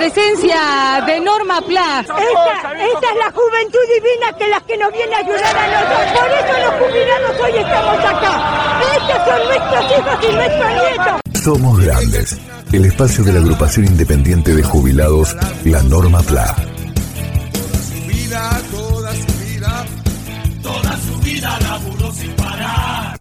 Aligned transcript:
Presencia 0.00 1.04
de 1.04 1.20
Norma 1.20 1.60
Plas. 1.60 2.06
Esta, 2.06 2.72
esta 2.72 3.06
es 3.10 3.16
la 3.18 3.30
juventud 3.32 3.78
divina 3.94 4.32
que 4.38 4.48
las 4.48 4.62
que 4.62 4.78
nos 4.78 4.90
viene 4.92 5.14
a 5.14 5.18
ayudar 5.18 5.54
a 5.54 5.66
nosotros. 5.66 6.18
Por 6.18 6.30
eso 6.32 6.54
los 6.64 6.74
jubilados 6.80 7.40
hoy 7.44 7.52
estamos 7.58 7.98
acá. 7.98 8.80
Estos 8.96 9.18
son 9.28 9.44
nuestros 9.44 9.84
hijos 9.98 10.18
y 10.22 10.34
nuestros 10.34 10.70
nietos. 10.72 11.42
Somos 11.44 11.84
grandes. 11.84 12.38
El 12.72 12.84
espacio 12.86 13.24
de 13.24 13.32
la 13.34 13.40
agrupación 13.40 13.84
independiente 13.84 14.54
de 14.54 14.62
jubilados, 14.62 15.36
la 15.64 15.82
Norma 15.82 16.22
PLA. 16.22 16.56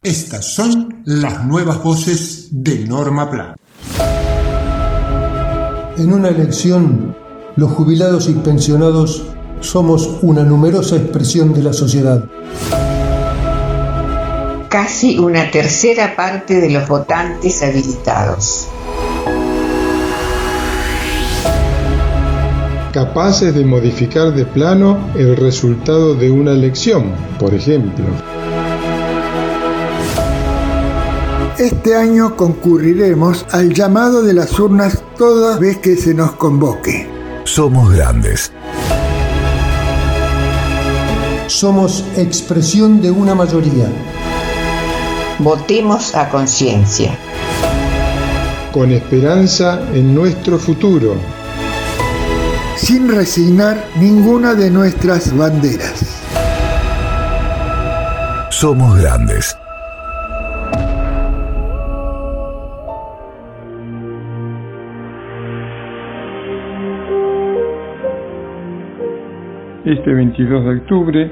Estas 0.01 0.45
son 0.45 1.01
las 1.03 1.43
nuevas 1.43 1.83
voces 1.83 2.47
de 2.51 2.87
Norma 2.87 3.29
Plan. 3.29 3.55
En 5.99 6.13
una 6.13 6.29
elección, 6.29 7.13
los 7.57 7.71
jubilados 7.71 8.29
y 8.29 8.33
pensionados 8.33 9.25
somos 9.59 10.19
una 10.21 10.45
numerosa 10.45 10.95
expresión 10.95 11.53
de 11.53 11.61
la 11.61 11.73
sociedad. 11.73 12.23
Casi 14.69 15.19
una 15.19 15.51
tercera 15.51 16.15
parte 16.15 16.61
de 16.61 16.69
los 16.69 16.87
votantes 16.87 17.61
habilitados. 17.61 18.69
capaces 22.93 23.53
de 23.53 23.63
modificar 23.65 24.33
de 24.33 24.45
plano 24.45 24.97
el 25.15 25.37
resultado 25.37 26.15
de 26.15 26.31
una 26.31 26.51
elección, 26.51 27.11
por 27.39 27.53
ejemplo. 27.53 28.05
Este 31.59 31.93
año 31.93 32.37
concurriremos 32.37 33.45
al 33.51 33.73
llamado 33.73 34.23
de 34.23 34.33
las 34.33 34.57
urnas 34.57 35.03
toda 35.17 35.59
vez 35.59 35.79
que 35.79 35.97
se 35.97 36.13
nos 36.13 36.31
convoque. 36.31 37.05
Somos 37.43 37.93
grandes. 37.93 38.49
Somos 41.47 42.05
expresión 42.15 43.01
de 43.01 43.11
una 43.11 43.35
mayoría. 43.35 43.91
Votemos 45.39 46.15
a 46.15 46.29
conciencia. 46.29 47.19
Con 48.71 48.93
esperanza 48.93 49.81
en 49.93 50.15
nuestro 50.15 50.59
futuro. 50.59 51.17
Sin 52.77 53.13
resignar 53.13 53.85
ninguna 53.99 54.53
de 54.53 54.71
nuestras 54.71 55.35
banderas. 55.35 56.05
Somos 58.49 58.97
grandes. 58.97 59.57
Este 69.89 70.13
22 70.13 70.65
de 70.65 70.69
octubre 70.81 71.31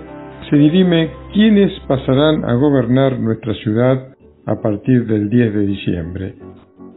se 0.49 0.55
dirime 0.55 1.11
quiénes 1.31 1.71
pasarán 1.87 2.43
a 2.43 2.55
gobernar 2.55 3.19
nuestra 3.19 3.53
ciudad 3.53 4.15
a 4.47 4.59
partir 4.59 5.05
del 5.05 5.29
10 5.29 5.53
de 5.53 5.65
diciembre. 5.67 6.33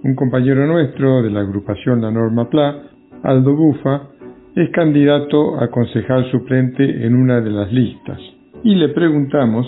Un 0.03 0.15
compañero 0.15 0.67
nuestro 0.67 1.23
de 1.23 1.29
la 1.29 1.41
agrupación 1.41 2.01
La 2.01 2.11
Norma 2.11 2.49
PLA, 2.49 2.77
Aldo 3.25 3.55
Bufa, 3.55 4.09
es 4.57 4.71
candidato 4.71 5.61
a 5.61 5.71
concejal 5.71 6.31
suplente 6.31 7.05
en 7.07 7.15
una 7.15 7.43
de 7.43 7.51
las 7.51 7.71
listas. 7.71 8.19
Y 8.65 8.77
le 8.77 8.89
preguntamos 8.89 9.67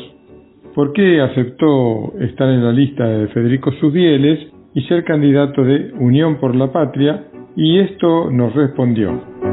por 0.74 0.94
qué 0.94 1.20
aceptó 1.20 2.14
estar 2.20 2.48
en 2.48 2.64
la 2.64 2.72
lista 2.72 3.04
de 3.04 3.28
Federico 3.28 3.70
Subieles 3.72 4.50
y 4.72 4.80
ser 4.84 5.04
candidato 5.04 5.62
de 5.62 5.92
Unión 6.00 6.36
por 6.40 6.56
la 6.56 6.72
Patria, 6.72 7.26
y 7.54 7.80
esto 7.80 8.30
nos 8.30 8.54
respondió. 8.54 9.51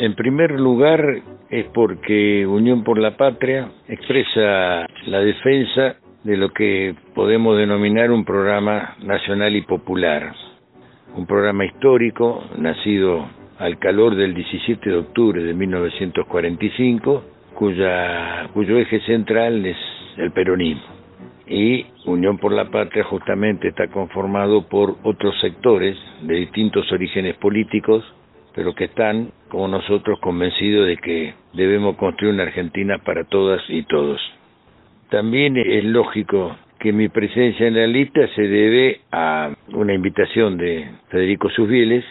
En 0.00 0.14
primer 0.14 0.52
lugar, 0.52 1.22
es 1.50 1.66
porque 1.74 2.46
Unión 2.46 2.84
por 2.84 2.98
la 2.98 3.16
Patria 3.16 3.68
expresa 3.88 4.86
la 5.06 5.18
defensa 5.20 5.96
de 6.22 6.36
lo 6.36 6.50
que 6.50 6.94
podemos 7.16 7.56
denominar 7.56 8.12
un 8.12 8.24
programa 8.24 8.94
nacional 9.02 9.56
y 9.56 9.62
popular, 9.62 10.34
un 11.16 11.26
programa 11.26 11.64
histórico 11.64 12.44
nacido 12.58 13.26
al 13.58 13.78
calor 13.80 14.14
del 14.14 14.34
17 14.34 14.88
de 14.88 14.96
octubre 14.98 15.42
de 15.42 15.52
1945, 15.54 17.24
cuya, 17.54 18.48
cuyo 18.54 18.78
eje 18.78 19.00
central 19.00 19.66
es 19.66 19.78
el 20.16 20.30
peronismo. 20.30 20.82
Y 21.48 21.86
Unión 22.04 22.38
por 22.38 22.52
la 22.52 22.70
Patria 22.70 23.02
justamente 23.02 23.68
está 23.68 23.88
conformado 23.88 24.68
por 24.68 24.96
otros 25.02 25.34
sectores 25.40 25.96
de 26.22 26.34
distintos 26.36 26.92
orígenes 26.92 27.36
políticos, 27.38 28.04
pero 28.54 28.74
que 28.74 28.84
están, 28.84 29.30
como 29.48 29.68
nosotros, 29.68 30.18
convencidos 30.20 30.86
de 30.86 30.96
que 30.96 31.34
debemos 31.52 31.96
construir 31.96 32.34
una 32.34 32.44
Argentina 32.44 32.98
para 32.98 33.24
todas 33.24 33.62
y 33.68 33.82
todos. 33.84 34.20
También 35.10 35.56
es 35.56 35.84
lógico 35.84 36.56
que 36.78 36.92
mi 36.92 37.08
presencia 37.08 37.66
en 37.66 37.74
la 37.74 37.86
lista 37.86 38.20
se 38.34 38.42
debe 38.42 39.00
a 39.10 39.50
una 39.72 39.94
invitación 39.94 40.56
de 40.58 40.88
Federico 41.08 41.48
Susbieles, 41.50 42.04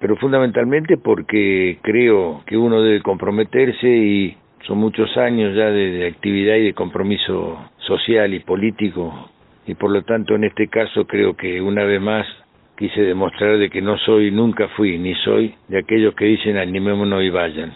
pero 0.00 0.16
fundamentalmente 0.16 0.96
porque 0.96 1.78
creo 1.82 2.42
que 2.46 2.56
uno 2.56 2.82
debe 2.82 3.02
comprometerse 3.02 3.88
y 3.88 4.36
son 4.66 4.78
muchos 4.78 5.16
años 5.16 5.54
ya 5.54 5.66
de, 5.66 5.90
de, 5.92 6.06
actividad 6.06 6.56
y 6.56 6.64
de 6.64 6.74
compromiso 6.74 7.70
social 7.78 8.34
y 8.34 8.40
político 8.40 9.30
y 9.66 9.74
por 9.74 9.90
lo 9.90 10.02
tanto 10.02 10.34
en 10.34 10.44
este 10.44 10.68
caso 10.68 11.06
creo 11.06 11.36
que 11.36 11.60
una 11.60 11.84
vez 11.84 12.00
más 12.00 12.26
quise 12.76 13.02
demostrar 13.02 13.58
de 13.58 13.70
que 13.70 13.80
no 13.80 13.96
soy, 13.98 14.30
nunca 14.30 14.68
fui 14.68 14.98
ni 14.98 15.14
soy 15.16 15.54
de 15.68 15.78
aquellos 15.78 16.14
que 16.14 16.26
dicen 16.26 16.56
animémonos 16.56 17.22
y 17.22 17.30
vayan. 17.30 17.72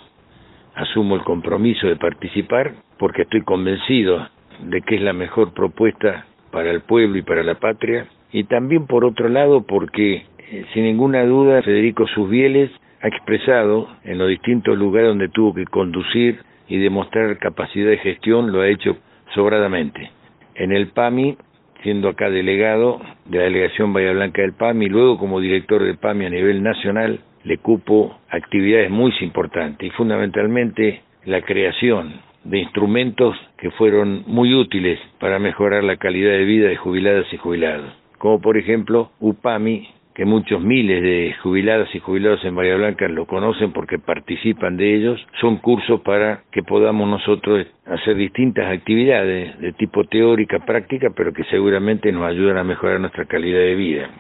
Asumo 0.74 1.16
el 1.16 1.22
compromiso 1.22 1.86
de 1.86 1.96
participar 1.96 2.74
porque 2.98 3.22
estoy 3.22 3.42
convencido 3.42 4.28
de 4.62 4.82
que 4.82 4.96
es 4.96 5.02
la 5.02 5.12
mejor 5.12 5.52
propuesta 5.54 6.26
para 6.50 6.70
el 6.70 6.82
pueblo 6.82 7.16
y 7.18 7.22
para 7.22 7.42
la 7.42 7.54
patria 7.54 8.06
y 8.32 8.44
también 8.44 8.86
por 8.86 9.04
otro 9.04 9.28
lado 9.28 9.62
porque 9.62 10.26
eh, 10.38 10.64
sin 10.74 10.84
ninguna 10.84 11.24
duda 11.24 11.62
Federico 11.62 12.06
Susbieles 12.08 12.70
ha 13.02 13.08
expresado 13.08 13.88
en 14.04 14.18
los 14.18 14.28
distintos 14.28 14.76
lugares 14.76 15.08
donde 15.08 15.28
tuvo 15.28 15.54
que 15.54 15.64
conducir 15.64 16.40
y 16.68 16.78
demostrar 16.78 17.38
capacidad 17.38 17.90
de 17.90 17.98
gestión 17.98 18.52
lo 18.52 18.60
ha 18.60 18.68
hecho 18.68 18.96
sobradamente. 19.34 20.10
En 20.54 20.72
el 20.72 20.88
PAMI, 20.88 21.36
siendo 21.82 22.08
acá 22.08 22.30
delegado 22.30 23.00
de 23.26 23.38
la 23.38 23.44
delegación 23.44 23.92
Bahía 23.92 24.12
Blanca 24.12 24.42
del 24.42 24.52
PAMI, 24.52 24.88
luego 24.88 25.18
como 25.18 25.40
director 25.40 25.82
del 25.82 25.98
PAMI 25.98 26.26
a 26.26 26.30
nivel 26.30 26.62
nacional, 26.62 27.20
le 27.44 27.58
cupo 27.58 28.18
actividades 28.28 28.90
muy 28.90 29.12
importantes 29.20 29.88
y 29.88 29.90
fundamentalmente 29.90 31.02
la 31.24 31.42
creación 31.42 32.20
de 32.44 32.58
instrumentos 32.58 33.36
que 33.58 33.70
fueron 33.72 34.24
muy 34.26 34.54
útiles 34.54 34.98
para 35.18 35.38
mejorar 35.38 35.84
la 35.84 35.96
calidad 35.96 36.32
de 36.32 36.44
vida 36.44 36.68
de 36.68 36.76
jubiladas 36.76 37.26
y 37.32 37.36
jubilados, 37.36 37.92
como 38.18 38.40
por 38.40 38.56
ejemplo 38.56 39.10
UPAMI, 39.20 39.88
que 40.14 40.24
muchos 40.24 40.60
miles 40.60 41.02
de 41.02 41.34
jubiladas 41.42 41.88
y 41.94 42.00
jubilados 42.00 42.44
en 42.44 42.54
Bahía 42.54 42.76
Blanca 42.76 43.08
lo 43.08 43.26
conocen 43.26 43.72
porque 43.72 43.98
participan 43.98 44.76
de 44.76 44.96
ellos, 44.96 45.24
son 45.40 45.58
cursos 45.58 46.00
para 46.00 46.42
que 46.50 46.62
podamos 46.62 47.08
nosotros 47.08 47.66
hacer 47.86 48.16
distintas 48.16 48.66
actividades 48.70 49.58
de 49.60 49.72
tipo 49.72 50.04
teórica, 50.04 50.58
práctica, 50.60 51.10
pero 51.16 51.32
que 51.32 51.44
seguramente 51.44 52.10
nos 52.12 52.24
ayudan 52.24 52.58
a 52.58 52.64
mejorar 52.64 53.00
nuestra 53.00 53.24
calidad 53.26 53.60
de 53.60 53.74
vida. 53.74 54.10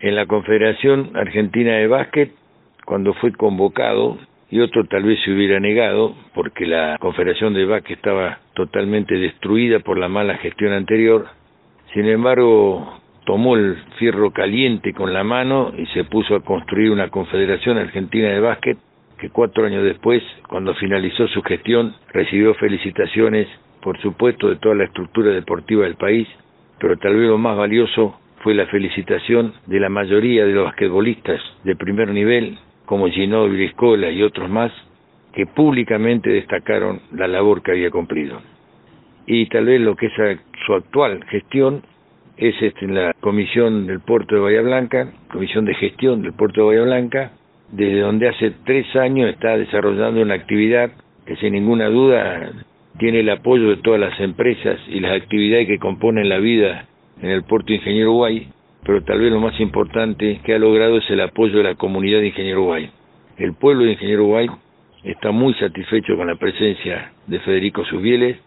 En 0.00 0.14
la 0.14 0.26
Confederación 0.26 1.12
Argentina 1.14 1.76
de 1.76 1.86
Básquet, 1.86 2.32
cuando 2.84 3.14
fue 3.14 3.32
convocado 3.32 4.18
y 4.50 4.60
otro 4.60 4.84
tal 4.84 5.02
vez 5.02 5.18
se 5.24 5.32
hubiera 5.32 5.58
negado 5.58 6.14
porque 6.34 6.66
la 6.66 6.98
Confederación 7.00 7.54
de 7.54 7.64
Vázquez 7.64 7.96
estaba 7.96 8.38
totalmente 8.54 9.16
destruida 9.16 9.80
por 9.80 9.98
la 9.98 10.08
mala 10.08 10.36
gestión 10.36 10.72
anterior. 10.72 11.26
Sin 11.94 12.06
embargo, 12.06 13.00
tomó 13.26 13.56
el 13.56 13.76
fierro 13.98 14.30
caliente 14.30 14.94
con 14.94 15.12
la 15.12 15.24
mano 15.24 15.72
y 15.76 15.84
se 15.86 16.04
puso 16.04 16.36
a 16.36 16.40
construir 16.40 16.90
una 16.90 17.10
Confederación 17.10 17.76
Argentina 17.76 18.28
de 18.28 18.40
Básquet 18.40 18.78
que 19.18 19.30
cuatro 19.30 19.66
años 19.66 19.82
después, 19.82 20.22
cuando 20.48 20.74
finalizó 20.74 21.26
su 21.28 21.42
gestión, 21.42 21.94
recibió 22.12 22.54
felicitaciones, 22.54 23.48
por 23.82 24.00
supuesto, 24.00 24.48
de 24.48 24.56
toda 24.56 24.76
la 24.76 24.84
estructura 24.84 25.32
deportiva 25.32 25.84
del 25.84 25.96
país, 25.96 26.28
pero 26.78 26.96
tal 26.98 27.16
vez 27.16 27.28
lo 27.28 27.38
más 27.38 27.56
valioso 27.56 28.18
fue 28.42 28.54
la 28.54 28.66
felicitación 28.66 29.54
de 29.66 29.80
la 29.80 29.88
mayoría 29.88 30.46
de 30.46 30.52
los 30.52 30.66
basquetbolistas 30.66 31.40
de 31.64 31.74
primer 31.74 32.10
nivel, 32.10 32.58
como 32.84 33.08
Ginóbili 33.08 33.64
Escola 33.64 34.10
y 34.10 34.22
otros 34.22 34.48
más, 34.48 34.70
que 35.32 35.46
públicamente 35.46 36.30
destacaron 36.30 37.00
la 37.12 37.26
labor 37.26 37.62
que 37.62 37.72
había 37.72 37.90
cumplido. 37.90 38.40
Y 39.26 39.46
tal 39.46 39.64
vez 39.64 39.80
lo 39.80 39.96
que 39.96 40.06
es 40.06 40.12
su 40.64 40.74
actual 40.74 41.24
gestión 41.24 41.82
es 42.36 42.54
este, 42.60 42.84
en 42.84 42.94
la 42.94 43.14
comisión 43.20 43.86
del 43.86 44.00
puerto 44.00 44.34
de 44.34 44.40
Bahía 44.40 44.62
Blanca, 44.62 45.12
comisión 45.32 45.64
de 45.64 45.74
gestión 45.74 46.22
del 46.22 46.32
puerto 46.32 46.60
de 46.60 46.66
Bahía 46.66 46.82
Blanca, 46.82 47.32
desde 47.70 48.00
donde 48.00 48.28
hace 48.28 48.52
tres 48.64 48.94
años 48.96 49.30
está 49.30 49.56
desarrollando 49.56 50.20
una 50.22 50.34
actividad 50.34 50.90
que 51.24 51.36
sin 51.36 51.54
ninguna 51.54 51.88
duda 51.88 52.52
tiene 52.98 53.20
el 53.20 53.30
apoyo 53.30 53.70
de 53.70 53.76
todas 53.78 54.00
las 54.00 54.18
empresas 54.20 54.78
y 54.88 55.00
las 55.00 55.20
actividades 55.20 55.66
que 55.66 55.78
componen 55.78 56.28
la 56.28 56.38
vida 56.38 56.86
en 57.20 57.30
el 57.30 57.42
puerto 57.42 57.68
de 57.68 57.76
Ingeniero 57.76 58.12
Guay, 58.12 58.48
pero 58.84 59.02
tal 59.02 59.20
vez 59.20 59.32
lo 59.32 59.40
más 59.40 59.58
importante 59.60 60.40
que 60.44 60.54
ha 60.54 60.58
logrado 60.58 60.98
es 60.98 61.10
el 61.10 61.20
apoyo 61.20 61.58
de 61.58 61.64
la 61.64 61.74
comunidad 61.74 62.20
de 62.20 62.28
Ingeniero 62.28 62.62
Guay. 62.62 62.90
El 63.38 63.54
pueblo 63.54 63.84
de 63.84 63.92
Ingeniero 63.92 64.24
Guay 64.24 64.48
está 65.04 65.30
muy 65.30 65.54
satisfecho 65.54 66.16
con 66.16 66.26
la 66.26 66.36
presencia 66.36 67.12
de 67.26 67.40
Federico 67.40 67.84
Subieles, 67.84 68.38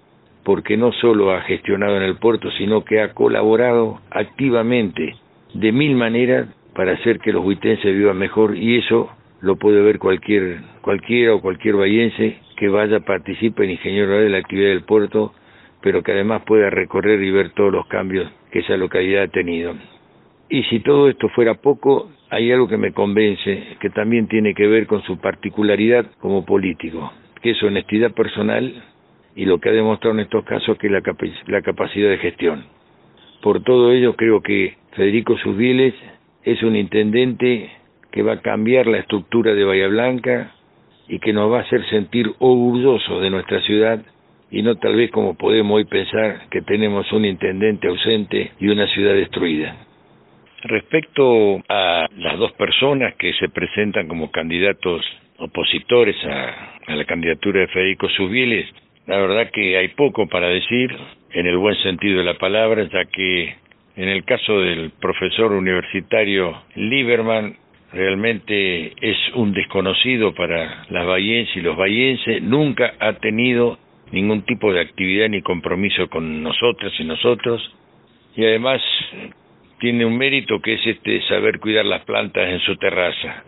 porque 0.43 0.77
no 0.77 0.91
solo 0.93 1.31
ha 1.31 1.41
gestionado 1.41 1.97
en 1.97 2.03
el 2.03 2.17
puerto, 2.17 2.49
sino 2.51 2.83
que 2.83 3.01
ha 3.01 3.13
colaborado 3.13 3.99
activamente 4.09 5.15
de 5.53 5.71
mil 5.71 5.95
maneras 5.95 6.47
para 6.73 6.93
hacer 6.93 7.19
que 7.19 7.33
los 7.33 7.43
huitenses 7.43 7.95
vivan 7.95 8.17
mejor 8.17 8.55
y 8.55 8.77
eso 8.77 9.09
lo 9.41 9.55
puede 9.57 9.81
ver 9.81 9.99
cualquier 9.99 10.61
cualquiera 10.81 11.33
o 11.33 11.41
cualquier 11.41 11.75
bahiense 11.75 12.39
que 12.57 12.67
vaya 12.67 12.99
participe 12.99 13.63
en 13.63 13.71
ingeniero 13.71 14.19
de 14.19 14.29
la 14.29 14.39
actividad 14.39 14.69
del 14.69 14.83
puerto, 14.83 15.33
pero 15.81 16.03
que 16.03 16.11
además 16.11 16.43
pueda 16.45 16.69
recorrer 16.69 17.21
y 17.21 17.31
ver 17.31 17.51
todos 17.51 17.71
los 17.71 17.87
cambios 17.87 18.29
que 18.51 18.59
esa 18.59 18.75
localidad 18.75 19.23
ha 19.23 19.27
tenido. 19.27 19.73
Y 20.49 20.63
si 20.63 20.79
todo 20.79 21.09
esto 21.09 21.29
fuera 21.29 21.53
poco, 21.55 22.09
hay 22.29 22.51
algo 22.51 22.67
que 22.67 22.77
me 22.77 22.91
convence, 22.91 23.77
que 23.79 23.89
también 23.91 24.27
tiene 24.27 24.53
que 24.53 24.67
ver 24.67 24.87
con 24.87 25.01
su 25.03 25.19
particularidad 25.19 26.05
como 26.19 26.43
político, 26.45 27.13
que 27.41 27.51
es 27.51 27.63
honestidad 27.63 28.11
personal 28.11 28.83
y 29.39 29.45
lo 29.45 29.57
que 29.59 29.69
ha 29.69 29.71
demostrado 29.71 30.15
en 30.15 30.25
estos 30.25 30.43
casos 30.43 30.77
que 30.77 30.87
es 30.87 30.91
la, 30.91 31.01
la 31.47 31.61
capacidad 31.61 32.09
de 32.09 32.17
gestión. 32.17 32.65
Por 33.41 33.63
todo 33.63 33.93
ello 33.93 34.17
creo 34.17 34.41
que 34.41 34.75
Federico 34.97 35.37
Susbieles 35.37 35.93
es 36.43 36.61
un 36.61 36.75
intendente 36.75 37.71
que 38.11 38.21
va 38.21 38.33
a 38.33 38.41
cambiar 38.41 38.87
la 38.87 38.97
estructura 38.97 39.53
de 39.53 39.63
Bahía 39.63 39.87
Blanca 39.87 40.51
y 41.07 41.19
que 41.19 41.31
nos 41.31 41.49
va 41.49 41.59
a 41.59 41.61
hacer 41.61 41.85
sentir 41.89 42.29
orgullosos 42.39 43.21
de 43.21 43.29
nuestra 43.29 43.61
ciudad 43.61 44.01
y 44.51 44.61
no 44.61 44.75
tal 44.75 44.97
vez 44.97 45.09
como 45.09 45.35
podemos 45.35 45.77
hoy 45.77 45.85
pensar 45.85 46.49
que 46.49 46.61
tenemos 46.61 47.09
un 47.13 47.23
intendente 47.23 47.87
ausente 47.87 48.51
y 48.59 48.67
una 48.67 48.87
ciudad 48.87 49.13
destruida. 49.13 49.73
Respecto 50.63 51.61
a 51.69 52.07
las 52.17 52.37
dos 52.37 52.51
personas 52.53 53.15
que 53.15 53.31
se 53.35 53.47
presentan 53.47 54.09
como 54.09 54.31
candidatos 54.31 55.01
opositores 55.37 56.17
a, 56.25 56.93
la 56.93 57.05
candidatura 57.05 57.61
de 57.61 57.67
Federico 57.67 58.09
Subieles, 58.09 58.67
la 59.09 59.17
verdad 59.17 59.49
que 59.51 59.75
hay 59.75 59.87
poco 59.87 60.27
para 60.27 60.49
decir 60.49 60.95
en 61.31 61.47
el 61.47 61.57
buen 61.57 61.75
sentido 61.81 62.19
de 62.19 62.25
la 62.25 62.35
palabra, 62.35 62.87
ya 62.93 63.05
que 63.05 63.55
en 63.95 64.07
el 64.07 64.23
caso 64.23 64.61
del 64.61 64.91
profesor 65.01 65.51
universitario 65.51 66.61
Lieberman, 66.75 67.55
realmente 67.91 68.93
es 69.01 69.17
un 69.33 69.51
desconocido 69.51 70.35
para 70.35 70.85
las 70.91 71.07
bahienses 71.07 71.55
y 71.55 71.61
los 71.61 71.75
bahienses, 71.75 72.43
nunca 72.43 72.93
ha 72.99 73.13
tenido 73.13 73.79
ningún 74.11 74.43
tipo 74.43 74.71
de 74.71 74.81
actividad 74.81 75.27
ni 75.27 75.41
compromiso 75.41 76.07
con 76.07 76.43
nosotras 76.43 76.93
y 76.99 77.03
nosotros, 77.03 77.67
y 78.35 78.45
además 78.45 78.79
tiene 79.79 80.05
un 80.05 80.19
mérito 80.19 80.61
que 80.61 80.75
es 80.75 80.85
este 80.85 81.19
saber 81.23 81.59
cuidar 81.59 81.85
las 81.85 82.03
plantas 82.05 82.47
en 82.47 82.59
su 82.59 82.75
terraza. 82.75 83.43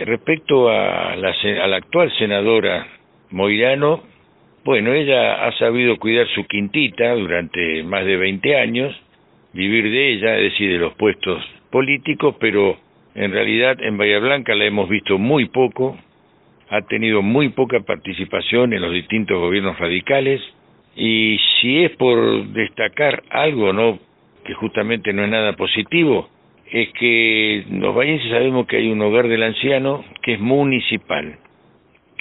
Respecto 0.00 0.68
a 0.68 1.14
la, 1.14 1.32
a 1.62 1.66
la 1.68 1.76
actual 1.76 2.12
senadora 2.18 2.88
Moirano, 3.30 4.13
bueno, 4.64 4.92
ella 4.94 5.46
ha 5.46 5.52
sabido 5.58 5.98
cuidar 5.98 6.26
su 6.28 6.44
quintita 6.46 7.14
durante 7.14 7.82
más 7.82 8.04
de 8.04 8.16
20 8.16 8.56
años, 8.56 8.94
vivir 9.52 9.90
de 9.90 10.12
ella, 10.12 10.36
es 10.38 10.52
decir, 10.52 10.72
de 10.72 10.78
los 10.78 10.94
puestos 10.94 11.44
políticos, 11.70 12.36
pero 12.40 12.78
en 13.14 13.30
realidad 13.30 13.76
en 13.80 13.98
Bahía 13.98 14.18
Blanca 14.18 14.54
la 14.54 14.64
hemos 14.64 14.88
visto 14.88 15.18
muy 15.18 15.46
poco, 15.46 15.96
ha 16.70 16.80
tenido 16.82 17.20
muy 17.20 17.50
poca 17.50 17.80
participación 17.80 18.72
en 18.72 18.80
los 18.80 18.92
distintos 18.92 19.38
gobiernos 19.38 19.78
radicales 19.78 20.40
y 20.96 21.38
si 21.60 21.84
es 21.84 21.90
por 21.96 22.46
destacar 22.48 23.22
algo, 23.30 23.72
no 23.72 23.98
que 24.44 24.54
justamente 24.54 25.12
no 25.12 25.24
es 25.24 25.30
nada 25.30 25.54
positivo, 25.54 26.28
es 26.70 26.88
que 26.94 27.64
los 27.70 27.94
vallenses 27.94 28.30
sabemos 28.30 28.66
que 28.66 28.78
hay 28.78 28.88
un 28.90 29.00
hogar 29.02 29.28
del 29.28 29.42
anciano 29.42 30.04
que 30.22 30.34
es 30.34 30.40
municipal, 30.40 31.38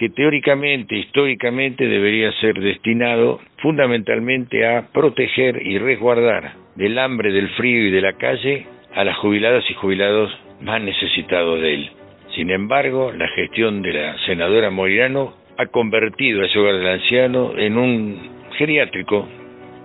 que 0.03 0.09
teóricamente, 0.09 0.97
históricamente 0.97 1.87
debería 1.87 2.29
ser 2.41 2.59
destinado 2.59 3.39
fundamentalmente 3.59 4.67
a 4.67 4.89
proteger 4.91 5.65
y 5.65 5.77
resguardar 5.77 6.55
del 6.75 6.99
hambre, 6.99 7.31
del 7.31 7.47
frío 7.51 7.87
y 7.87 7.89
de 7.89 8.01
la 8.01 8.11
calle 8.11 8.65
a 8.93 9.05
las 9.05 9.15
jubiladas 9.19 9.63
y 9.69 9.73
jubilados 9.75 10.29
más 10.59 10.81
necesitados 10.81 11.61
de 11.61 11.73
él. 11.75 11.89
Sin 12.35 12.51
embargo, 12.51 13.13
la 13.13 13.29
gestión 13.29 13.81
de 13.81 13.93
la 13.93 14.17
senadora 14.25 14.69
Morirano 14.71 15.35
ha 15.57 15.67
convertido 15.67 16.41
a 16.41 16.47
ese 16.47 16.59
hogar 16.59 16.75
del 16.79 16.87
anciano 16.87 17.57
en 17.57 17.77
un 17.77 18.29
geriátrico, 18.57 19.25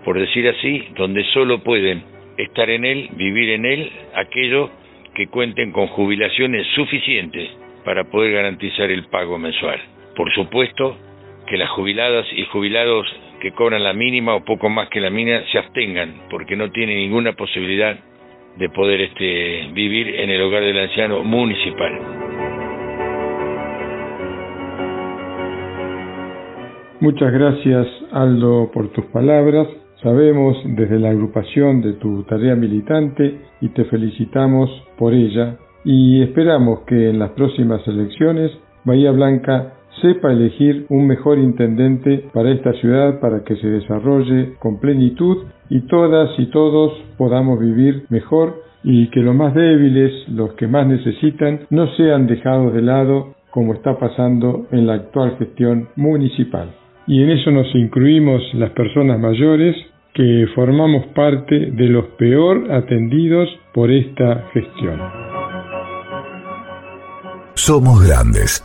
por 0.04 0.18
decir 0.18 0.48
así, 0.48 0.88
donde 0.96 1.22
solo 1.32 1.62
pueden 1.62 2.02
estar 2.38 2.68
en 2.70 2.84
él, 2.84 3.08
vivir 3.12 3.50
en 3.50 3.64
él, 3.64 3.92
aquellos 4.16 4.68
que 5.14 5.28
cuenten 5.28 5.70
con 5.70 5.86
jubilaciones 5.86 6.66
suficientes 6.74 7.48
para 7.84 8.02
poder 8.02 8.32
garantizar 8.32 8.90
el 8.90 9.04
pago 9.04 9.38
mensual. 9.38 9.80
Por 10.18 10.34
supuesto 10.34 10.96
que 11.46 11.56
las 11.56 11.70
jubiladas 11.70 12.26
y 12.32 12.44
jubilados 12.46 13.06
que 13.40 13.52
cobran 13.52 13.84
la 13.84 13.92
mínima 13.92 14.34
o 14.34 14.44
poco 14.44 14.68
más 14.68 14.88
que 14.88 15.00
la 15.00 15.10
mínima 15.10 15.42
se 15.52 15.58
abstengan 15.58 16.22
porque 16.28 16.56
no 16.56 16.72
tienen 16.72 16.96
ninguna 16.98 17.34
posibilidad 17.34 17.96
de 18.56 18.68
poder 18.68 19.00
este, 19.00 19.68
vivir 19.72 20.16
en 20.16 20.28
el 20.30 20.42
hogar 20.42 20.64
del 20.64 20.76
anciano 20.76 21.22
municipal. 21.22 21.92
Muchas 26.98 27.32
gracias 27.32 27.87
Aldo 28.10 28.72
por 28.72 28.88
tus 28.88 29.04
palabras. 29.06 29.68
Sabemos 30.02 30.56
desde 30.64 30.98
la 30.98 31.10
agrupación 31.10 31.80
de 31.80 31.92
tu 31.92 32.25
tarea 32.25 32.56
militante 32.56 33.38
y 33.60 33.68
te 33.68 33.84
felicitamos 33.84 34.68
por 34.98 35.14
ella 35.14 35.58
y 35.84 36.25
esperamos 36.25 36.80
que 36.88 37.10
en 37.10 37.20
las 37.20 37.30
próximas 37.30 37.87
elecciones 37.87 38.50
Bahía 38.84 39.12
Blanca 39.12 39.77
sepa 40.00 40.33
elegir 40.33 40.87
un 40.88 41.07
mejor 41.07 41.38
intendente 41.38 42.25
para 42.33 42.50
esta 42.50 42.73
ciudad 42.75 43.21
para 43.21 43.45
que 43.45 43.57
se 43.57 43.67
desarrolle 43.67 44.55
con 44.59 44.81
plenitud 44.81 45.45
y 45.71 45.81
todas 45.83 46.31
y 46.38 46.47
todos 46.47 46.93
podamos 47.17 47.59
vivir 47.61 48.05
mejor 48.09 48.62
y 48.85 49.09
que 49.11 49.21
los 49.21 49.35
más 49.35 49.55
débiles, 49.55 50.28
los 50.28 50.55
que 50.55 50.67
más 50.67 50.87
necesitan, 50.87 51.61
no 51.71 51.88
sean 51.97 52.26
dejados 52.26 52.73
de 52.75 52.83
lado 52.83 53.35
como 53.50 53.75
está 53.75 53.99
pasando 53.99 54.67
en 54.71 54.87
la 54.87 54.95
actual 54.95 55.37
gestión 55.38 55.88
municipal. 55.97 56.75
Y 57.07 57.23
en 57.23 57.31
eso 57.31 57.50
nos 57.50 57.67
incluimos 57.75 58.43
las 58.55 58.71
personas 58.71 59.19
mayores 59.19 59.75
que 60.14 60.47
formamos 60.55 61.07
parte 61.14 61.71
de 61.73 61.88
los 61.88 62.07
peor 62.19 62.71
atendidos 62.73 63.49
por 63.73 63.90
esta 63.90 64.45
gestión. 64.52 65.00
Somos 67.55 68.07
grandes 68.07 68.64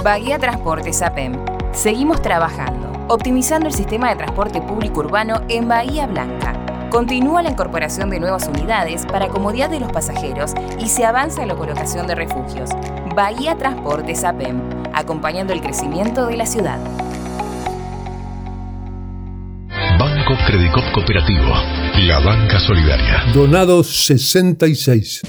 Bahía 0.02 0.36
Transporte 0.36 0.92
SAPEM. 0.92 1.36
Seguimos 1.72 2.20
trabajando, 2.22 2.90
optimizando 3.08 3.68
el 3.68 3.72
sistema 3.72 4.08
de 4.10 4.16
transporte 4.16 4.60
público 4.60 4.98
urbano 5.00 5.42
en 5.48 5.68
Bahía 5.68 6.08
Blanca. 6.08 6.58
Continúa 6.90 7.40
la 7.42 7.50
incorporación 7.50 8.10
de 8.10 8.18
nuevas 8.18 8.48
unidades 8.48 9.06
para 9.06 9.28
comodidad 9.28 9.70
de 9.70 9.78
los 9.78 9.92
pasajeros 9.92 10.54
y 10.80 10.88
se 10.88 11.04
avanza 11.04 11.42
en 11.42 11.48
la 11.48 11.54
colocación 11.54 12.08
de 12.08 12.16
refugios. 12.16 12.70
Bahía 13.14 13.56
Transporte 13.56 14.16
SAPEM, 14.16 14.60
acompañando 14.92 15.52
el 15.52 15.60
crecimiento 15.60 16.26
de 16.26 16.36
la 16.36 16.46
ciudad. 16.46 16.80
Banco 19.98 20.34
Credicop 20.48 20.92
Cooperativo, 20.94 21.54
la 22.08 22.18
banca 22.18 22.58
solidaria. 22.58 23.22
Donados 23.32 23.86
66. 23.86 25.22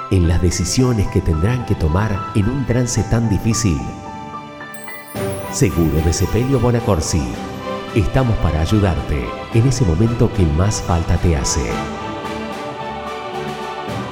En 0.10 0.28
las 0.30 0.42
decisiones 0.42 1.08
que 1.10 1.20
tendrán 1.20 1.66
que 1.66 1.76
tomar 1.76 2.32
en 2.34 2.50
un 2.50 2.66
trance 2.66 3.04
tan 3.04 3.30
difícil. 3.30 3.78
Seguro 5.52 6.00
de 6.06 6.14
Sepelio 6.14 6.60
Bonacorsi. 6.62 7.22
Estamos 7.96 8.38
para 8.38 8.62
ayudarte 8.62 9.28
en 9.56 9.68
ese 9.68 9.84
momento 9.84 10.32
que 10.32 10.46
más 10.46 10.80
falta 10.80 11.18
te 11.18 11.36
hace. 11.36 11.72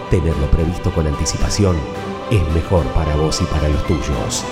Tenerlo 0.09 0.49
previsto 0.49 0.91
con 0.91 1.05
anticipación 1.05 1.77
es 2.31 2.41
mejor 2.55 2.83
para 2.87 3.15
vos 3.15 3.39
y 3.39 3.45
para 3.45 3.69
los 3.69 3.85
tuyos. 3.85 4.43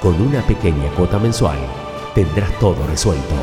Con 0.00 0.20
una 0.20 0.40
pequeña 0.42 0.88
cuota 0.90 1.18
mensual 1.18 1.58
tendrás 2.14 2.56
todo 2.60 2.86
resuelto. 2.86 3.34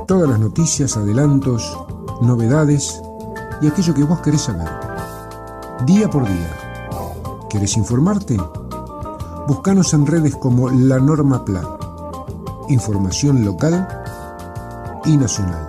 Todas 0.05 0.29
las 0.29 0.39
noticias, 0.41 0.97
adelantos, 0.97 1.73
novedades 2.21 3.01
y 3.61 3.67
aquello 3.67 3.93
que 3.93 4.03
vos 4.03 4.21
querés 4.21 4.41
saber. 4.41 4.67
Día 5.85 6.09
por 6.09 6.27
día. 6.27 6.49
¿Querés 7.49 7.75
informarte? 7.77 8.37
Búscanos 9.47 9.93
en 9.93 10.05
redes 10.05 10.35
como 10.35 10.69
La 10.69 10.99
Norma 10.99 11.43
Plan. 11.43 11.65
Información 12.69 13.43
local 13.43 13.87
y 15.05 15.17
nacional. 15.17 15.67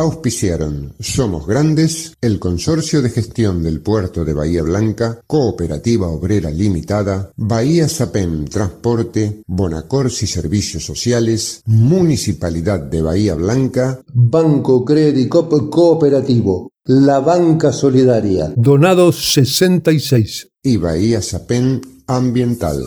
Auspiciaron 0.00 0.94
Somos 0.98 1.46
Grandes, 1.46 2.14
el 2.22 2.38
Consorcio 2.38 3.02
de 3.02 3.10
Gestión 3.10 3.62
del 3.62 3.82
Puerto 3.82 4.24
de 4.24 4.32
Bahía 4.32 4.62
Blanca, 4.62 5.20
Cooperativa 5.26 6.08
Obrera 6.08 6.50
Limitada, 6.50 7.32
Bahía 7.36 7.86
Sapem 7.86 8.46
Transporte, 8.46 9.42
Bonacorsi 9.46 10.26
Servicios 10.26 10.86
Sociales, 10.86 11.60
Municipalidad 11.66 12.80
de 12.80 13.02
Bahía 13.02 13.34
Blanca, 13.34 14.00
Banco 14.14 14.86
Credicop 14.86 15.68
Cooperativo, 15.68 16.70
la 16.86 17.20
banca 17.20 17.70
solidaria. 17.70 18.54
Donados 18.56 19.34
66. 19.34 20.48
y 20.62 20.78
Bahía 20.78 21.20
Sapem 21.20 21.82
Ambiental. 22.06 22.86